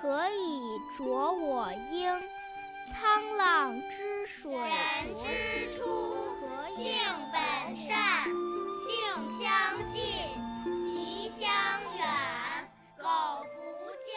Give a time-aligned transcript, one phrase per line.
[0.00, 0.60] 可以
[0.96, 2.22] 濯我缨。
[2.88, 4.52] 沧浪之水。
[4.52, 4.70] 人
[5.18, 5.24] 之
[5.76, 5.84] 初，
[6.76, 6.94] 性
[7.32, 8.24] 本善，
[8.84, 8.88] 性
[9.38, 9.44] 相
[9.90, 10.00] 近，
[10.88, 11.42] 习相
[11.96, 12.06] 远。
[12.96, 13.04] 苟
[13.54, 13.58] 不
[14.06, 14.08] 教，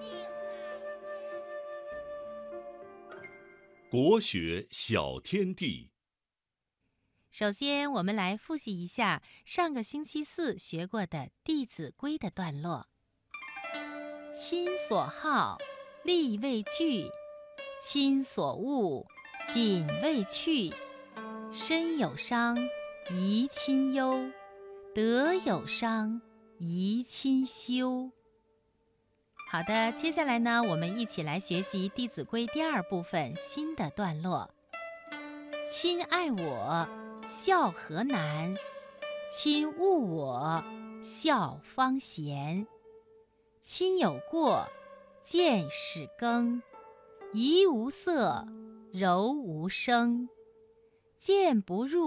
[0.00, 0.80] 性乃
[3.20, 3.20] 迁。
[3.90, 5.90] 国学小天地。
[7.30, 12.88] 首先，我们来复习一下上个星期四学过的《弟子规》的段落。
[14.34, 15.56] 亲所好，
[16.02, 17.08] 力为具；
[17.80, 19.06] 亲所恶，
[19.52, 20.72] 谨为去。
[21.52, 22.56] 身有伤，
[23.06, 24.32] 贻亲忧；
[24.92, 26.20] 德有伤，
[26.58, 28.10] 贻亲羞。”
[29.52, 34.50] 好的，接下来呢，我们一起来学习《弟子规》第二部分新的段落
[35.64, 36.88] ：“亲爱我，
[37.24, 38.52] 孝何难；
[39.30, 40.64] 亲恶我，
[41.04, 42.66] 孝方贤。
[43.66, 44.68] 亲有过，
[45.24, 46.60] 见使更；
[47.32, 48.46] 怡无色，
[48.92, 50.28] 柔无声。
[51.18, 52.06] 谏不入，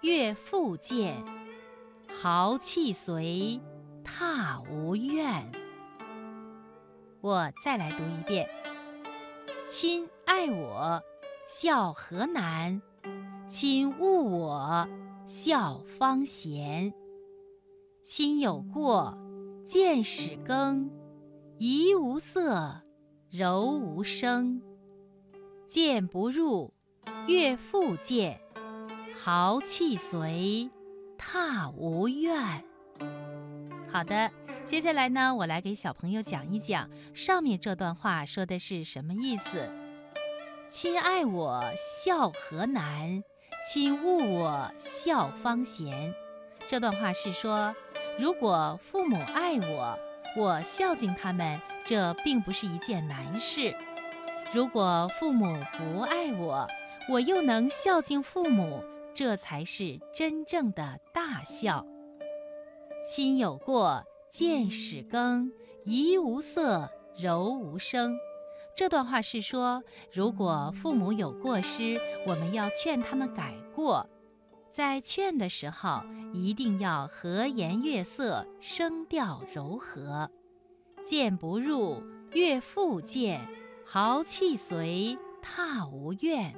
[0.00, 1.22] 悦复谏；
[2.08, 3.60] 豪气随，
[4.02, 5.52] 踏无怨。”
[7.20, 8.48] 我再来读一遍
[9.68, 11.02] ：“亲爱我，
[11.46, 12.80] 孝何难；
[13.46, 14.88] 亲恶我，
[15.26, 16.94] 孝方贤。
[18.00, 19.14] 亲有过，
[19.70, 20.90] 见始更；
[21.56, 22.82] 怡无色，
[23.30, 24.60] 柔无声。
[25.68, 26.74] 谏不入，
[27.28, 28.40] 悦复谏；
[29.16, 30.68] 豪气随，
[31.16, 32.64] 踏无怨。”
[33.86, 34.32] 好的。
[34.64, 39.70] 接下来呢，我来给小朋友讲一讲上面这段话说的是什么意思。
[40.68, 43.22] 亲爱我，孝何难；
[43.64, 46.12] 亲恶我，孝方贤。
[46.66, 47.72] 这段话是说，
[48.18, 49.98] 如果父母爱我，
[50.36, 53.74] 我孝敬他们，这并不是一件难事；
[54.52, 56.66] 如果父母不爱我，
[57.08, 58.84] 我又能孝敬父母，
[59.14, 61.86] 这才是真正的大孝。
[63.04, 64.04] 亲有过。
[64.32, 65.50] 见使更，
[65.82, 68.16] 怡无色，柔无声。
[68.76, 69.82] 这段话是说，
[70.12, 74.08] 如果父母有过失，我们要劝他们改过，
[74.72, 80.30] 在劝的时候一定要和颜悦色，声调柔和。
[81.04, 83.40] 谏不入，悦复谏；
[83.84, 86.54] 豪气随，踏无怨。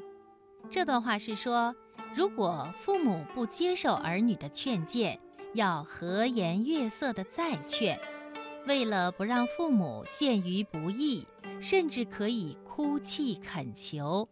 [0.70, 1.74] 这段话是说，
[2.14, 5.18] 如果父母不接受儿女的劝谏，
[5.54, 7.98] 要和颜悦色的再劝，
[8.66, 11.26] 为了不让父母陷于不义，
[11.60, 14.28] 甚至可以哭泣恳求。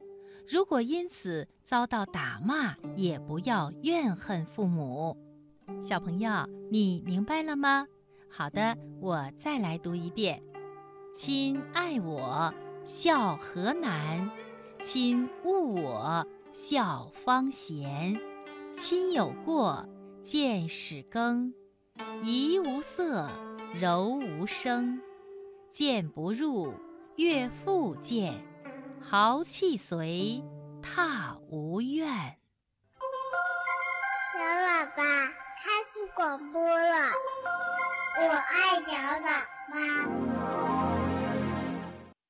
[0.50, 5.16] 如果因此遭到打骂，也不要怨恨父母。
[5.80, 7.86] 小朋友，你明白了吗？
[8.28, 10.42] 好的，我再来读一遍：
[11.14, 12.52] 亲爱我，
[12.84, 14.28] 孝何难；
[14.80, 18.20] 亲恶我，孝方贤。
[18.70, 19.88] 亲有过。
[20.22, 21.54] 见使更，
[22.22, 23.30] 怡无色，
[23.80, 25.00] 柔无声。
[25.70, 26.74] 谏不入，
[27.16, 28.34] 悦复谏；
[29.02, 30.42] 豪气随，
[30.82, 32.06] 踏无怨。
[34.32, 35.02] 小喇叭
[35.56, 37.12] 开始广播了，
[38.18, 39.22] 我爱小喇
[39.72, 40.39] 叭。